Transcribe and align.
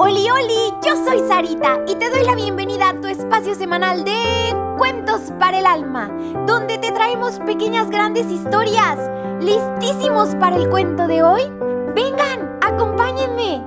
Oli, 0.00 0.30
oli, 0.30 0.74
yo 0.84 0.96
soy 1.04 1.20
Sarita 1.26 1.80
y 1.86 1.94
te 1.94 2.10
doy 2.10 2.24
la 2.24 2.34
bienvenida 2.34 2.90
a 2.90 3.00
tu 3.00 3.06
espacio 3.06 3.54
semanal 3.54 4.04
de 4.04 4.54
Cuentos 4.76 5.32
para 5.38 5.58
el 5.58 5.66
Alma, 5.66 6.08
donde 6.46 6.78
te 6.78 6.92
traemos 6.92 7.38
pequeñas 7.40 7.90
grandes 7.90 8.30
historias. 8.30 8.98
¿Listísimos 9.40 10.34
para 10.36 10.56
el 10.56 10.68
cuento 10.68 11.06
de 11.06 11.22
hoy? 11.22 11.42
Vengan, 11.94 12.58
acompáñenme. 12.62 13.64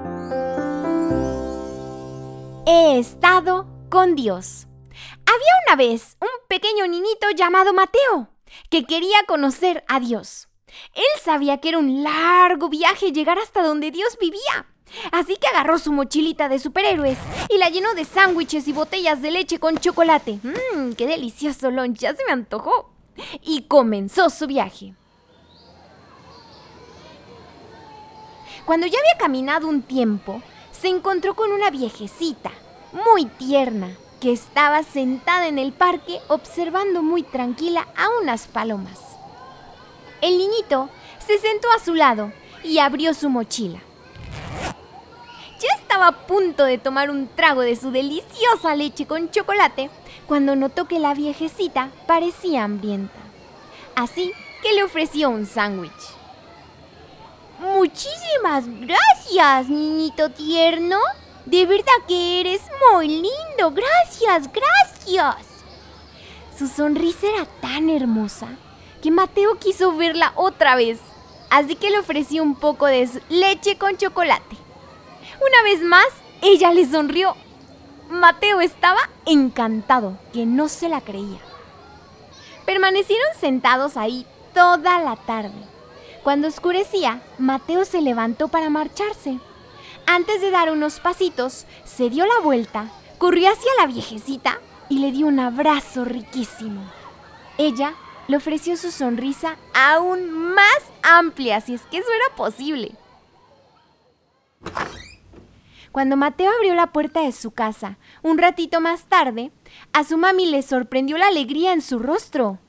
He 2.66 3.00
estado 3.00 3.66
con 3.90 4.16
Dios. 4.16 4.68
Había 5.26 5.54
una 5.68 5.76
vez 5.76 6.18
un 6.22 6.30
pequeño 6.48 6.88
niñito 6.88 7.30
llamado 7.36 7.74
Mateo 7.74 8.30
que 8.70 8.86
quería 8.86 9.18
conocer 9.28 9.84
a 9.88 10.00
Dios. 10.00 10.51
Él 10.94 11.22
sabía 11.24 11.60
que 11.60 11.70
era 11.70 11.80
un 11.80 12.04
largo 12.04 12.70
viaje 12.70 13.12
llegar 13.12 13.40
hasta 13.40 13.64
donde 13.64 13.92
Dios 13.92 14.18
vivía. 14.20 14.66
Así 15.12 15.38
que 15.38 15.48
agarró 15.48 15.80
su 15.80 15.92
mochilita 15.92 16.50
de 16.50 16.60
superhéroes 16.60 17.18
y 17.50 17.58
la 17.58 17.70
llenó 17.70 17.94
de 17.94 18.06
sándwiches 18.06 18.68
y 18.68 18.74
botellas 18.74 19.22
de 19.22 19.32
leche 19.32 19.60
con 19.60 19.78
chocolate. 19.78 20.40
Mmm, 20.44 20.94
qué 20.94 21.08
delicioso 21.08 21.72
lunch, 21.72 22.00
ya 22.00 22.16
se 22.16 22.26
me 22.26 22.34
antojó. 22.34 22.90
Y 23.42 23.64
comenzó 23.64 24.30
su 24.30 24.48
viaje. 24.48 24.94
Cuando 28.66 28.88
ya 28.88 29.00
había 29.00 29.18
caminado 29.18 29.68
un 29.68 29.82
tiempo, 29.82 30.42
se 30.72 30.88
encontró 30.88 31.36
con 31.36 31.52
una 31.52 31.70
viejecita, 31.70 32.52
muy 32.92 33.26
tierna, 33.26 33.90
que 34.20 34.32
estaba 34.32 34.84
sentada 34.84 35.48
en 35.48 35.58
el 35.58 35.74
parque 35.74 36.20
observando 36.28 37.02
muy 37.02 37.24
tranquila 37.24 37.88
a 37.96 38.08
unas 38.22 38.48
palomas. 38.48 39.11
El 40.22 40.38
niñito 40.38 40.88
se 41.26 41.40
sentó 41.40 41.68
a 41.72 41.80
su 41.80 41.96
lado 41.96 42.32
y 42.64 42.78
abrió 42.78 43.16
su 43.16 43.28
mochila. 43.28 43.80
Ya 45.60 45.70
estaba 45.80 46.08
a 46.08 46.28
punto 46.28 46.64
de 46.64 46.78
tomar 46.78 47.10
un 47.10 47.28
trago 47.28 47.62
de 47.62 47.76
su 47.76 47.92
deliciosa 47.92 48.76
leche 48.76 49.08
con 49.08 49.32
chocolate 49.32 49.90
cuando 50.28 50.56
notó 50.56 50.86
que 50.86 51.00
la 51.00 51.16
viejecita 51.16 51.90
parecía 52.06 52.64
hambrienta. 52.64 53.20
Así 53.96 54.32
que 54.62 54.74
le 54.74 54.84
ofreció 54.84 55.32
un 55.32 55.48
sándwich. 55.48 55.92
Muchísimas 57.60 58.66
gracias, 58.68 59.70
niñito 59.70 60.30
tierno. 60.30 60.98
De 61.46 61.66
verdad 61.66 61.94
que 62.08 62.42
eres 62.42 62.62
muy 62.94 63.08
lindo. 63.08 63.72
Gracias, 63.72 64.50
gracias. 64.52 65.48
Su 66.58 66.68
sonrisa 66.68 67.28
era 67.28 67.46
tan 67.60 67.90
hermosa 67.90 68.50
que 69.02 69.12
Mateo 69.12 69.58
quiso 69.58 69.96
verla 69.96 70.34
otra 70.36 70.76
vez, 70.76 71.00
así 71.50 71.76
que 71.76 71.90
le 71.90 72.00
ofreció 72.00 72.44
un 72.44 72.56
poco 72.56 72.86
de 72.86 73.10
leche 73.30 73.78
con 73.78 73.98
chocolate. 73.98 74.56
Una 75.42 75.64
vez 75.64 75.82
más, 75.82 76.08
ella 76.42 76.72
le 76.72 76.86
sonrió. 76.86 77.36
Mateo 78.10 78.62
estaba 78.62 79.00
encantado, 79.26 80.18
que 80.34 80.46
no 80.46 80.68
se 80.68 80.88
la 80.88 81.02
creía. 81.02 81.40
Permanecieron 82.66 83.28
sentados 83.40 83.98
ahí 83.98 84.26
toda 84.54 85.00
la 85.00 85.16
tarde. 85.16 85.66
Cuando 86.24 86.48
oscurecía, 86.48 87.24
Mateo 87.40 87.86
se 87.86 88.02
levantó 88.02 88.50
para 88.50 88.70
marcharse. 88.70 89.40
Antes 90.06 90.42
de 90.42 90.52
dar 90.52 90.72
unos 90.72 91.00
pasitos, 91.00 91.66
se 91.84 92.10
dio 92.10 92.26
la 92.26 92.40
vuelta, 92.44 92.92
corrió 93.18 93.50
hacia 93.50 93.72
la 93.80 93.88
viejecita 93.88 94.60
y 94.90 95.00
le 95.00 95.12
dio 95.12 95.26
un 95.26 95.40
abrazo 95.40 96.06
riquísimo. 96.06 96.84
Ella 97.58 97.96
le 98.28 98.38
ofreció 98.38 98.78
su 98.78 98.92
sonrisa 98.92 99.58
aún 99.74 100.32
más 100.32 100.82
amplia, 101.04 101.62
si 101.62 101.74
es 101.74 101.82
que 101.84 101.98
eso 101.98 102.10
era 102.12 102.36
posible. 102.36 102.92
Cuando 105.92 106.16
Mateo 106.16 106.52
abrió 106.52 106.74
la 106.74 106.94
puerta 106.94 107.22
de 107.22 107.34
su 107.34 107.52
casa, 107.52 107.98
un 108.22 108.38
ratito 108.38 108.80
más 108.80 109.06
tarde, 109.06 109.52
a 109.92 110.04
su 110.04 110.18
mami 110.18 110.46
le 110.46 110.62
sorprendió 110.62 111.18
la 111.18 111.28
alegría 111.28 111.74
en 111.74 111.82
su 111.82 112.00
rostro. 112.00 112.60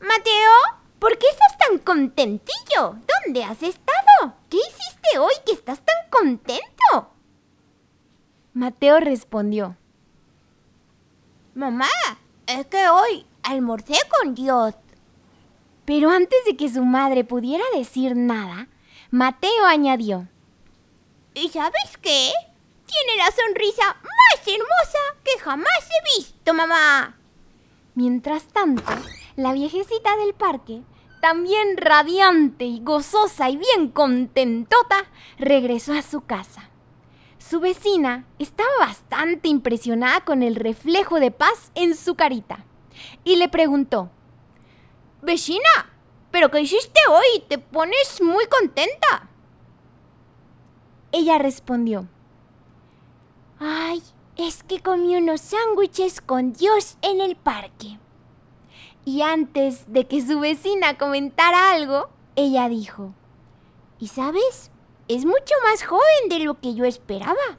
Mateo, 0.00 0.52
¿por 0.98 1.16
qué 1.16 1.26
estás 1.30 1.56
tan 1.56 1.78
contentillo? 1.78 2.96
¿Dónde 3.24 3.44
has 3.44 3.62
estado? 3.62 4.34
¿Qué 4.50 4.58
hiciste 4.58 5.18
hoy 5.18 5.32
que 5.46 5.52
estás 5.52 5.80
tan 5.80 6.10
contento? 6.10 7.10
Mateo 8.52 9.00
respondió. 9.00 9.76
Mamá, 11.54 11.88
es 12.46 12.66
que 12.66 12.88
hoy 12.88 13.24
almorcé 13.42 13.94
con 14.18 14.34
Dios. 14.34 14.74
Pero 15.84 16.10
antes 16.10 16.38
de 16.46 16.56
que 16.56 16.68
su 16.68 16.84
madre 16.84 17.24
pudiera 17.24 17.64
decir 17.74 18.16
nada, 18.16 18.68
Mateo 19.10 19.66
añadió. 19.66 20.28
¿Y 21.34 21.48
sabes 21.48 21.98
qué? 22.00 22.30
Tiene 22.86 23.16
la 23.16 23.30
sonrisa 23.30 23.96
más 24.02 24.46
hermosa 24.46 24.98
que 25.24 25.40
jamás 25.40 25.88
he 25.90 26.18
visto, 26.18 26.54
mamá. 26.54 27.16
Mientras 27.94 28.44
tanto, 28.48 28.92
la 29.36 29.52
viejecita 29.52 30.16
del 30.16 30.34
parque, 30.34 30.82
también 31.20 31.76
radiante 31.76 32.64
y 32.64 32.80
gozosa 32.80 33.50
y 33.50 33.56
bien 33.56 33.88
contentota, 33.90 35.04
regresó 35.38 35.92
a 35.94 36.02
su 36.02 36.22
casa. 36.22 36.68
Su 37.38 37.60
vecina 37.60 38.24
estaba 38.38 38.70
bastante 38.78 39.48
impresionada 39.48 40.20
con 40.24 40.42
el 40.42 40.54
reflejo 40.54 41.18
de 41.18 41.30
paz 41.30 41.72
en 41.74 41.96
su 41.96 42.14
carita 42.14 42.64
y 43.24 43.36
le 43.36 43.48
preguntó, 43.48 44.10
Vecina, 45.22 45.90
¿pero 46.30 46.50
qué 46.50 46.60
hiciste 46.60 47.00
hoy? 47.08 47.44
Te 47.48 47.58
pones 47.58 48.20
muy 48.20 48.46
contenta. 48.46 49.28
Ella 51.12 51.38
respondió, 51.38 52.08
Ay, 53.58 54.02
es 54.36 54.62
que 54.64 54.80
comí 54.80 55.16
unos 55.16 55.40
sándwiches 55.40 56.20
con 56.20 56.52
Dios 56.52 56.96
en 57.02 57.20
el 57.20 57.36
parque. 57.36 57.98
Y 59.04 59.22
antes 59.22 59.92
de 59.92 60.06
que 60.06 60.20
su 60.24 60.40
vecina 60.40 60.96
comentara 60.96 61.70
algo, 61.72 62.08
ella 62.34 62.68
dijo, 62.68 63.14
¿y 63.98 64.08
sabes? 64.08 64.70
Es 65.08 65.24
mucho 65.24 65.54
más 65.64 65.84
joven 65.84 66.28
de 66.28 66.40
lo 66.40 66.58
que 66.60 66.74
yo 66.74 66.84
esperaba. 66.84 67.58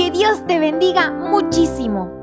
Dios 0.21 0.45
te 0.45 0.59
bendiga 0.59 1.09
muchísimo. 1.09 2.20